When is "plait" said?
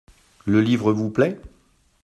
1.11-1.39